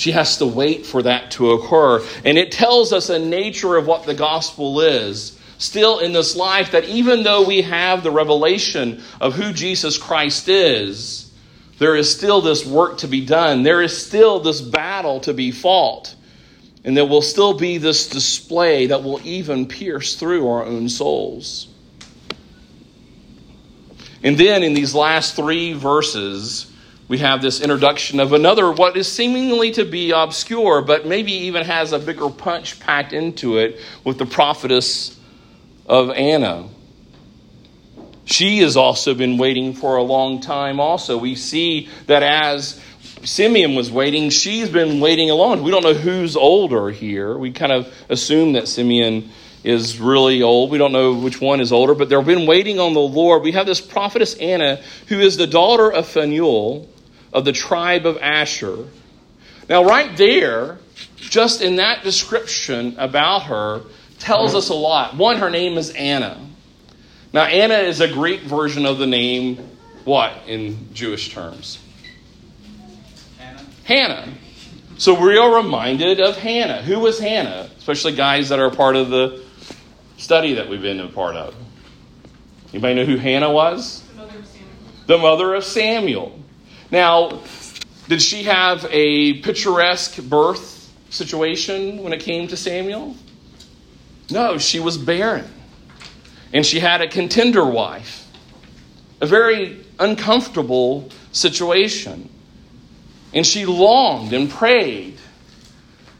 [0.00, 2.02] She has to wait for that to occur.
[2.24, 6.70] And it tells us a nature of what the gospel is still in this life
[6.70, 11.30] that even though we have the revelation of who Jesus Christ is,
[11.76, 13.62] there is still this work to be done.
[13.62, 16.14] There is still this battle to be fought.
[16.82, 21.68] And there will still be this display that will even pierce through our own souls.
[24.22, 26.69] And then in these last three verses,
[27.10, 31.66] we have this introduction of another, what is seemingly to be obscure, but maybe even
[31.66, 35.18] has a bigger punch packed into it with the prophetess
[35.86, 36.68] of Anna.
[38.26, 41.18] She has also been waiting for a long time, also.
[41.18, 42.80] We see that as
[43.24, 45.64] Simeon was waiting, she's been waiting alone.
[45.64, 47.36] We don't know who's older here.
[47.36, 49.30] We kind of assume that Simeon
[49.64, 50.70] is really old.
[50.70, 53.42] We don't know which one is older, but they've been waiting on the Lord.
[53.42, 54.76] We have this prophetess Anna,
[55.08, 56.86] who is the daughter of Phanuel
[57.32, 58.86] of the tribe of Asher.
[59.68, 60.78] Now, right there,
[61.16, 63.82] just in that description about her,
[64.18, 65.16] tells us a lot.
[65.16, 66.40] One, her name is Anna.
[67.32, 69.56] Now, Anna is a Greek version of the name,
[70.04, 71.78] what, in Jewish terms?
[73.38, 73.64] Hannah.
[73.84, 74.28] Hannah.
[74.98, 76.82] So we are reminded of Hannah.
[76.82, 77.70] Who was Hannah?
[77.78, 79.42] Especially guys that are part of the
[80.18, 81.54] study that we've been a part of.
[82.72, 84.02] Anybody know who Hannah was?
[84.02, 85.06] The mother of Samuel.
[85.06, 86.40] The mother of Samuel.
[86.90, 87.42] Now,
[88.08, 93.16] did she have a picturesque birth situation when it came to Samuel?
[94.30, 95.48] No, she was barren.
[96.52, 98.26] And she had a contender wife.
[99.20, 102.28] A very uncomfortable situation.
[103.32, 105.18] And she longed and prayed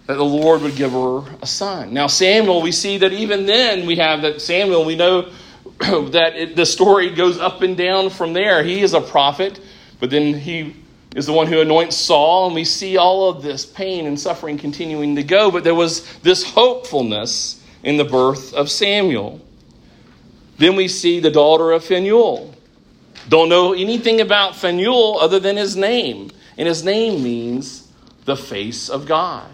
[0.06, 1.92] that the Lord would give her a son.
[1.92, 5.30] Now, Samuel, we see that even then we have that Samuel, we know
[5.78, 8.62] that it, the story goes up and down from there.
[8.62, 9.60] He is a prophet,
[10.00, 10.74] but then he
[11.14, 14.58] is the one who anoints Saul, and we see all of this pain and suffering
[14.58, 15.50] continuing to go.
[15.50, 19.40] But there was this hopefulness in the birth of Samuel.
[20.58, 22.54] Then we see the daughter of Phanuel.
[23.28, 26.30] Don't know anything about Phanuel other than his name.
[26.58, 27.88] And his name means
[28.24, 29.48] the face of God.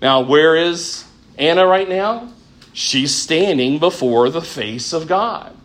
[0.00, 1.04] Now, where is
[1.38, 2.32] Anna right now?
[2.72, 5.56] She's standing before the face of God,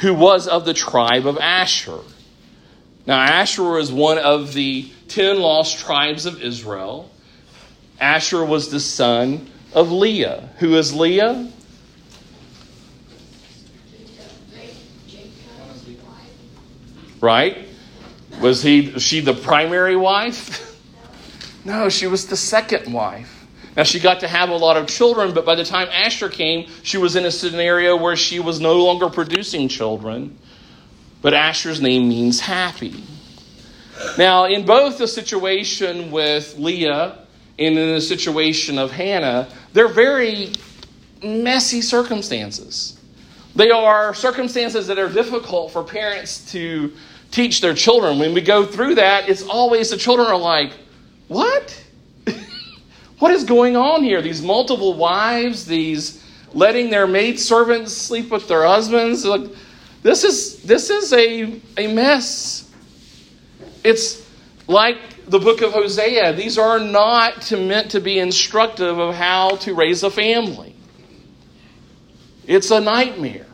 [0.00, 1.98] who was of the tribe of Asher.
[3.06, 7.10] Now, Asher is one of the ten lost tribes of Israel.
[8.00, 10.48] Asher was the son of Leah.
[10.58, 11.50] Who is Leah?
[17.20, 17.68] Right?
[18.40, 20.66] Was he she the primary wife?
[21.62, 23.39] No, she was the second wife.
[23.80, 26.68] Now, she got to have a lot of children, but by the time Asher came,
[26.82, 30.38] she was in a scenario where she was no longer producing children.
[31.22, 33.02] But Asher's name means happy.
[34.18, 37.26] Now, in both the situation with Leah
[37.58, 40.52] and in the situation of Hannah, they're very
[41.24, 43.00] messy circumstances.
[43.56, 46.92] They are circumstances that are difficult for parents to
[47.30, 48.18] teach their children.
[48.18, 50.72] When we go through that, it's always the children are like,
[51.28, 51.86] What?
[53.20, 54.20] What is going on here?
[54.20, 59.24] These multiple wives, these letting their maid servants sleep with their husbands.
[59.24, 59.42] Like,
[60.02, 62.70] this is this is a, a mess.
[63.84, 64.26] It's
[64.66, 64.96] like
[65.26, 66.32] the book of Hosea.
[66.32, 70.74] These are not to, meant to be instructive of how to raise a family.
[72.46, 73.46] It's a nightmare.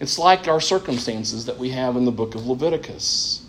[0.00, 3.44] It's like our circumstances that we have in the book of Leviticus.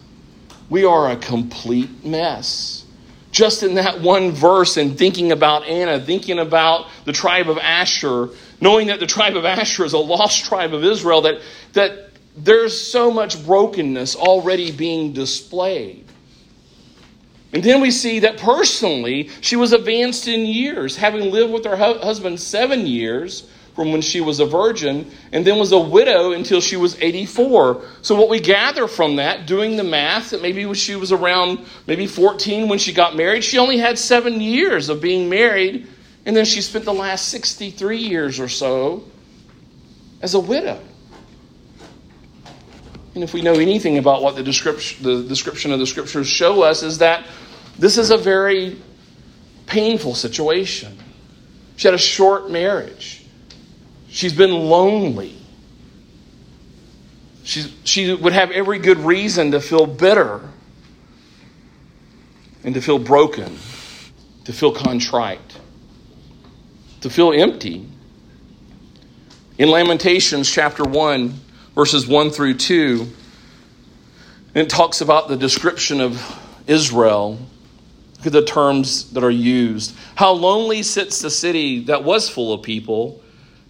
[0.70, 2.81] We are a complete mess.
[3.32, 8.30] Just in that one verse, and thinking about Anna, thinking about the tribe of Asher,
[8.60, 11.42] knowing that the tribe of Asher is a lost tribe of Israel, that,
[11.74, 16.06] that there's so much brokenness already being displayed.
[17.54, 21.76] And then we see that personally, she was advanced in years, having lived with her
[21.76, 26.60] husband seven years from when she was a virgin, and then was a widow until
[26.60, 27.84] she was 84.
[28.02, 32.06] So, what we gather from that, doing the math, that maybe she was around maybe
[32.06, 35.88] 14 when she got married, she only had seven years of being married,
[36.26, 39.06] and then she spent the last 63 years or so
[40.22, 40.80] as a widow.
[43.14, 46.62] And if we know anything about what the description, the description of the scriptures show
[46.62, 47.26] us, is that
[47.78, 48.78] this is a very
[49.66, 50.98] painful situation.
[51.76, 53.21] She had a short marriage.
[54.12, 55.38] She's been lonely.
[57.44, 60.42] She's, she would have every good reason to feel bitter
[62.66, 63.58] and to feel broken,
[64.44, 65.58] to feel contrite,
[67.00, 67.88] to feel empty.
[69.58, 71.34] In Lamentations chapter 1,
[71.74, 73.08] verses 1 through 2.
[74.54, 76.22] It talks about the description of
[76.68, 77.40] Israel.
[78.18, 79.96] Look at the terms that are used.
[80.16, 83.21] How lonely sits the city that was full of people.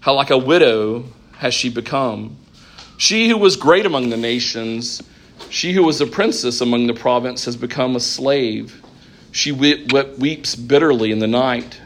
[0.02, 1.06] How like a widow
[1.38, 2.36] has she become.
[2.98, 5.02] She who was great among the nations,
[5.50, 8.82] she who was a princess among the province, has become a slave.
[9.32, 11.80] She weeps bitterly in the night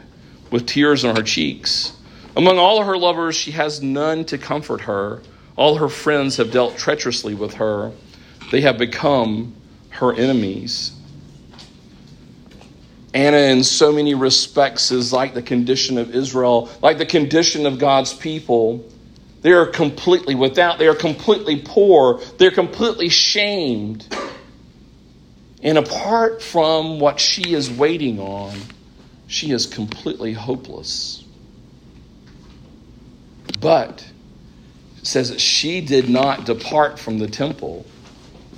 [0.50, 1.92] with tears on her cheeks.
[2.34, 5.22] Among all her lovers, she has none to comfort her.
[5.56, 7.92] All her friends have dealt treacherously with her,
[8.50, 9.54] they have become
[9.90, 10.92] her enemies.
[13.16, 17.78] Anna, in so many respects, is like the condition of Israel, like the condition of
[17.78, 18.86] God's people.
[19.40, 24.06] They are completely without, they are completely poor, they're completely shamed.
[25.62, 28.58] And apart from what she is waiting on,
[29.28, 31.24] she is completely hopeless.
[33.60, 34.06] But
[35.02, 37.86] says that she did not depart from the temple,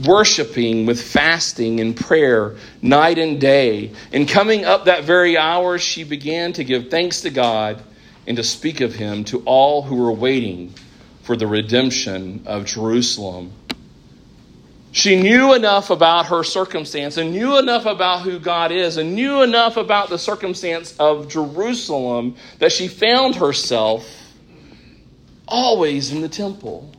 [0.05, 3.93] worshiping with fasting and prayer night and day.
[4.13, 7.83] And coming up that very hour, she began to give thanks to God
[8.27, 10.75] and to speak of him to all who were waiting
[11.23, 13.53] for the redemption of Jerusalem.
[14.93, 19.43] She knew enough about her circumstance and knew enough about who God is and knew
[19.43, 24.09] enough about the circumstance of Jerusalem that she found herself
[25.47, 26.91] always in the temple.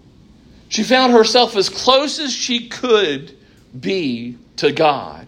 [0.70, 3.36] She found herself as close as she could
[3.78, 5.26] be to God.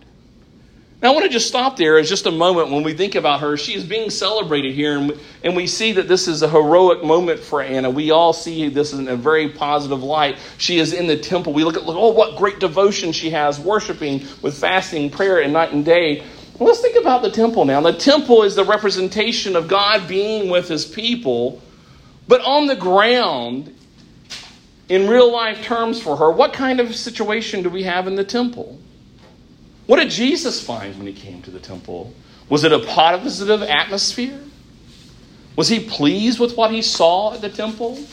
[1.02, 3.40] Now, I want to just stop there as just a moment when we think about
[3.40, 3.58] her.
[3.58, 7.04] She is being celebrated here, and we, and we see that this is a heroic
[7.04, 7.90] moment for Anna.
[7.90, 10.38] We all see this in a very positive light.
[10.60, 11.54] She is in the temple.
[11.54, 15.54] We look at, look, oh, what great devotion she has, worshiping with fasting, prayer, and
[15.54, 16.24] night and day.
[16.60, 17.82] Well, let's think about the temple now.
[17.82, 21.64] The temple is the representation of God being with his people
[22.32, 23.76] but on the ground,
[24.92, 28.26] in real life terms for her, what kind of situation do we have in the
[28.26, 28.78] temple?
[29.86, 32.14] What did Jesus find when he came to the temple?
[32.50, 34.38] Was it a positive atmosphere?
[35.56, 38.06] Was he pleased with what he saw at the temple?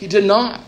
[0.00, 0.60] He did not.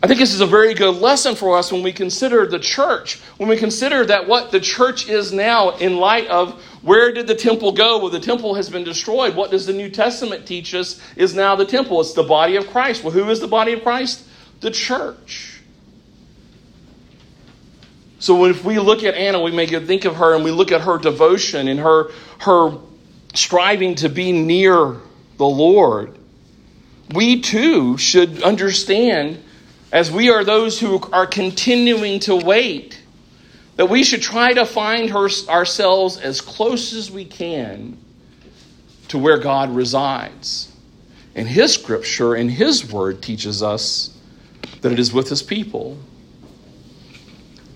[0.00, 3.18] I think this is a very good lesson for us when we consider the church,
[3.36, 7.34] when we consider that what the church is now in light of where did the
[7.34, 7.98] temple go?
[7.98, 9.34] Well, the temple has been destroyed.
[9.34, 12.00] What does the New Testament teach us is now the temple?
[12.00, 13.02] It's the body of Christ.
[13.02, 14.24] Well, who is the body of Christ?
[14.60, 15.60] The church.
[18.20, 20.82] So if we look at Anna, we may think of her and we look at
[20.82, 22.78] her devotion and her, her
[23.34, 24.96] striving to be near
[25.38, 26.16] the Lord.
[27.12, 29.42] We too should understand
[29.90, 33.02] as we are those who are continuing to wait,
[33.76, 37.96] that we should try to find her, ourselves as close as we can
[39.08, 40.72] to where God resides.
[41.34, 44.16] And His scripture and His word teaches us
[44.80, 45.98] that it is with His people.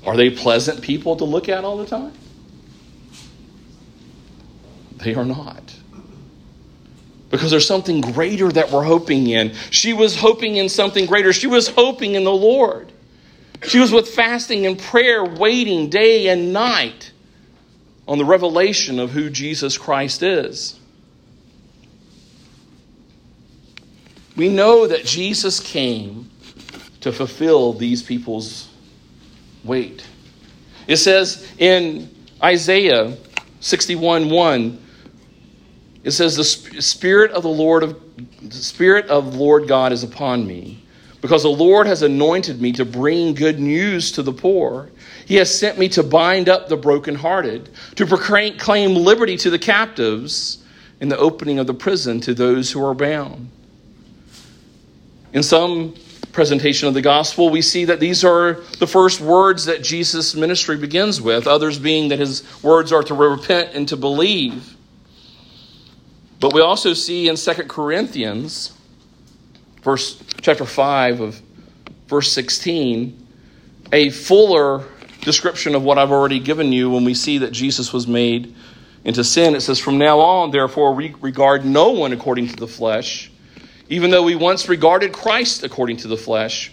[0.04, 2.12] Are they pleasant people to look at all the time?
[4.96, 5.74] They are not.
[7.32, 9.54] Because there's something greater that we're hoping in.
[9.70, 11.32] She was hoping in something greater.
[11.32, 12.92] She was hoping in the Lord.
[13.66, 17.10] She was with fasting and prayer, waiting day and night
[18.06, 20.78] on the revelation of who Jesus Christ is.
[24.36, 26.30] We know that Jesus came
[27.00, 28.68] to fulfill these people's
[29.64, 30.06] wait.
[30.86, 33.16] It says in Isaiah
[33.60, 34.82] 61 1,
[36.04, 38.00] it says, The Spirit of the Lord of
[38.40, 40.84] the Spirit of Lord God is upon me,
[41.20, 44.90] because the Lord has anointed me to bring good news to the poor.
[45.26, 50.58] He has sent me to bind up the brokenhearted, to proclaim liberty to the captives,
[51.00, 53.50] and the opening of the prison to those who are bound.
[55.32, 55.94] In some
[56.32, 60.76] presentation of the gospel, we see that these are the first words that Jesus' ministry
[60.76, 64.71] begins with, others being that his words are to repent and to believe.
[66.42, 68.72] But we also see in 2 Corinthians,
[69.82, 71.40] verse chapter 5 of
[72.08, 73.28] verse 16,
[73.92, 74.84] a fuller
[75.20, 78.56] description of what I've already given you when we see that Jesus was made
[79.04, 79.54] into sin.
[79.54, 83.30] It says, From now on, therefore, we regard no one according to the flesh.
[83.88, 86.72] Even though we once regarded Christ according to the flesh,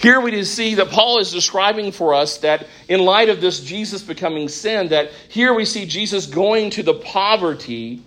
[0.00, 4.02] Here we see that Paul is describing for us that in light of this Jesus
[4.02, 8.02] becoming sin, that here we see Jesus going to the poverty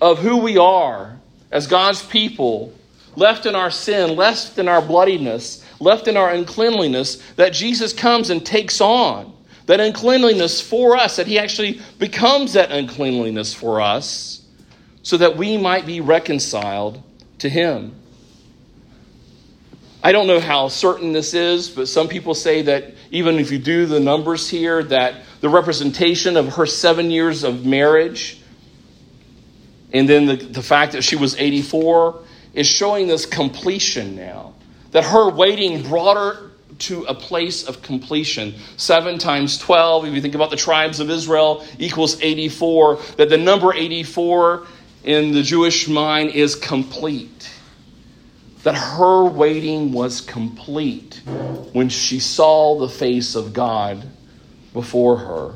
[0.00, 1.16] of who we are
[1.52, 2.72] as God's people
[3.14, 8.30] left in our sin, left in our bloodiness, left in our uncleanliness, that Jesus comes
[8.30, 9.32] and takes on
[9.66, 14.42] that uncleanliness for us, that he actually becomes that uncleanliness for us,
[15.02, 17.00] so that we might be reconciled
[17.38, 17.94] to him.
[20.06, 23.58] I don't know how certain this is, but some people say that even if you
[23.58, 28.40] do the numbers here, that the representation of her seven years of marriage
[29.92, 32.20] and then the, the fact that she was 84
[32.54, 34.54] is showing this completion now.
[34.92, 38.54] That her waiting brought her to a place of completion.
[38.76, 43.00] 7 times 12, if you think about the tribes of Israel, equals 84.
[43.16, 44.68] That the number 84
[45.02, 47.55] in the Jewish mind is complete.
[48.66, 51.20] That her waiting was complete
[51.72, 54.02] when she saw the face of God
[54.72, 55.54] before her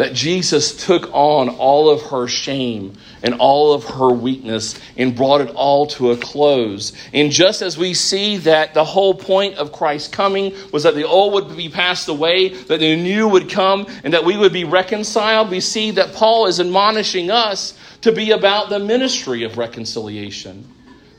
[0.00, 5.42] that Jesus took on all of her shame and all of her weakness and brought
[5.42, 6.94] it all to a close.
[7.12, 11.06] And just as we see that the whole point of Christ's coming was that the
[11.06, 14.64] old would be passed away, that the new would come, and that we would be
[14.64, 20.66] reconciled, we see that Paul is admonishing us to be about the ministry of reconciliation.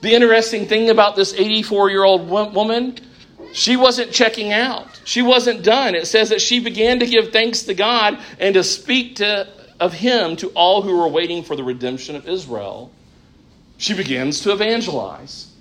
[0.02, 2.98] The interesting thing about this 84 year old woman
[3.54, 5.02] she wasn't checking out.
[5.04, 5.96] She wasn't done.
[5.96, 9.48] It says that she began to give thanks to God and to speak to,
[9.80, 12.92] of Him to all who were waiting for the redemption of Israel.
[13.78, 15.52] She begins to evangelize.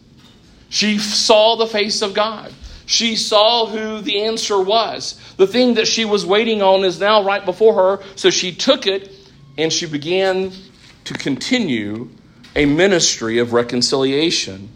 [0.68, 2.53] She saw the face of God.
[2.86, 5.20] She saw who the answer was.
[5.36, 8.05] The thing that she was waiting on is now right before her.
[8.14, 9.11] So she took it
[9.59, 10.53] and she began
[11.05, 12.09] to continue
[12.55, 14.68] a ministry of reconciliation.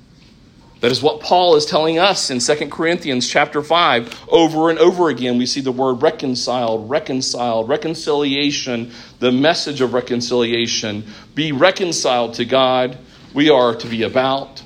[0.80, 4.26] That is what Paul is telling us in 2 Corinthians chapter 5.
[4.28, 11.04] Over and over again, we see the word reconciled, reconciled, reconciliation, the message of reconciliation.
[11.34, 12.98] Be reconciled to God.
[13.32, 14.62] We are to be about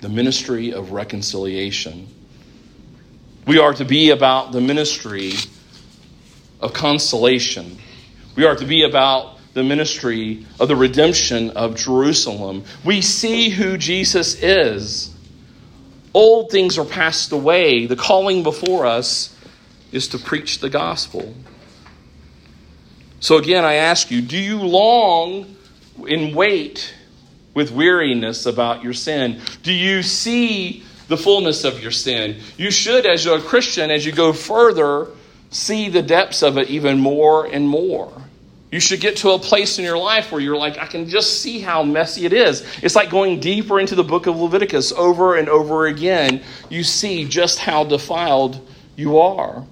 [0.00, 2.06] the ministry of reconciliation.
[3.46, 5.32] We are to be about the ministry
[6.60, 7.78] of consolation.
[8.36, 12.62] We are to be about the ministry of the redemption of Jerusalem.
[12.84, 15.14] We see who Jesus is.
[16.12, 17.86] Old things are passed away.
[17.86, 19.34] The calling before us
[19.92, 21.34] is to preach the gospel.
[23.20, 25.56] So again, I ask you do you long
[26.06, 26.94] and wait
[27.54, 29.40] with weariness about your sin?
[29.62, 32.40] Do you see the fullness of your sin?
[32.58, 35.08] You should, as a Christian, as you go further,
[35.48, 38.12] see the depths of it even more and more.
[38.70, 41.40] You should get to a place in your life where you're like, I can just
[41.40, 42.66] see how messy it is.
[42.82, 46.42] It's like going deeper into the book of Leviticus over and over again.
[46.68, 48.60] You see just how defiled
[48.96, 49.64] you are.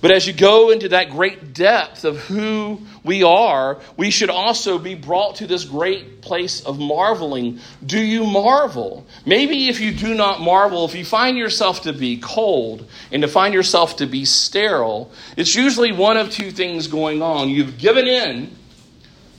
[0.00, 4.78] But as you go into that great depth of who we are, we should also
[4.78, 7.60] be brought to this great place of marveling.
[7.84, 9.06] Do you marvel?
[9.26, 13.28] Maybe if you do not marvel, if you find yourself to be cold and to
[13.28, 17.50] find yourself to be sterile, it's usually one of two things going on.
[17.50, 18.56] You've given in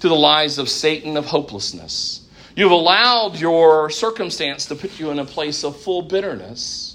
[0.01, 2.21] to the lies of Satan of hopelessness,
[2.55, 6.90] you've allowed your circumstance to put you in a place of full bitterness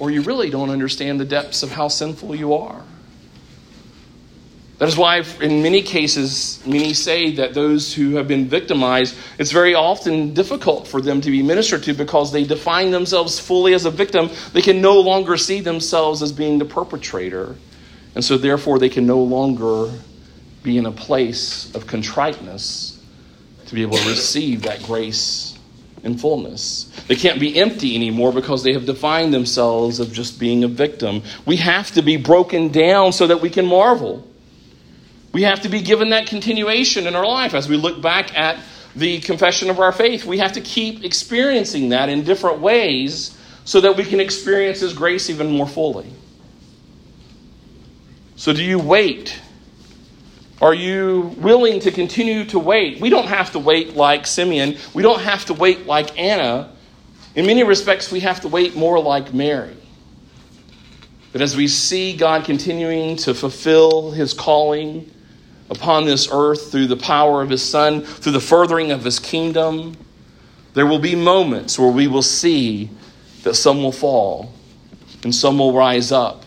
[0.00, 2.82] or you really don't understand the depths of how sinful you are.
[4.78, 9.52] That is why, in many cases, many say that those who have been victimized, it's
[9.52, 13.84] very often difficult for them to be ministered to because they define themselves fully as
[13.84, 14.30] a victim.
[14.54, 17.56] They can no longer see themselves as being the perpetrator.
[18.14, 19.92] And so, therefore, they can no longer
[20.62, 22.98] be in a place of contriteness
[23.66, 25.49] to be able to receive that grace
[26.02, 26.84] in fullness.
[27.08, 31.22] They can't be empty anymore because they have defined themselves of just being a victim.
[31.46, 34.26] We have to be broken down so that we can marvel.
[35.32, 38.58] We have to be given that continuation in our life as we look back at
[38.96, 40.24] the confession of our faith.
[40.24, 44.92] We have to keep experiencing that in different ways so that we can experience His
[44.92, 46.10] grace even more fully.
[48.36, 49.38] So, do you wait
[50.60, 53.00] are you willing to continue to wait?
[53.00, 54.76] We don't have to wait like Simeon.
[54.92, 56.72] We don't have to wait like Anna.
[57.34, 59.76] In many respects, we have to wait more like Mary.
[61.32, 65.10] But as we see God continuing to fulfill his calling
[65.70, 69.96] upon this earth through the power of his Son, through the furthering of his kingdom,
[70.74, 72.90] there will be moments where we will see
[73.44, 74.52] that some will fall
[75.22, 76.44] and some will rise up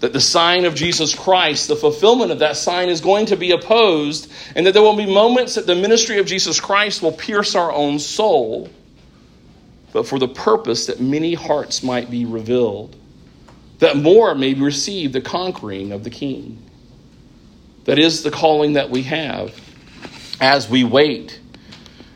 [0.00, 3.52] that the sign of Jesus Christ, the fulfillment of that sign, is going to be
[3.52, 7.54] opposed, and that there will be moments that the ministry of Jesus Christ will pierce
[7.54, 8.68] our own soul,
[9.92, 12.96] but for the purpose that many hearts might be revealed,
[13.78, 16.62] that more may receive the conquering of the King.
[17.84, 19.58] That is the calling that we have
[20.40, 21.40] as we wait.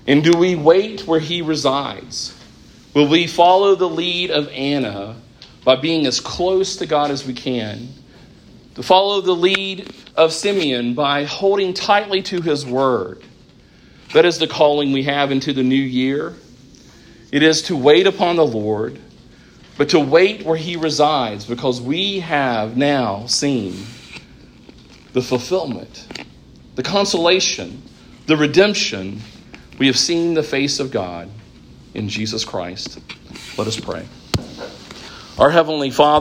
[0.07, 2.37] And do we wait where he resides?
[2.93, 5.17] Will we follow the lead of Anna?
[5.71, 7.91] By being as close to God as we can,
[8.75, 13.23] to follow the lead of Simeon by holding tightly to his word.
[14.13, 16.35] That is the calling we have into the new year.
[17.31, 18.99] It is to wait upon the Lord,
[19.79, 23.75] but to wait where he resides because we have now seen
[25.13, 26.05] the fulfillment,
[26.75, 27.81] the consolation,
[28.27, 29.21] the redemption.
[29.79, 31.31] We have seen the face of God
[31.95, 32.99] in Jesus Christ.
[33.57, 34.05] Let us pray.
[35.39, 36.19] Our Heavenly Father,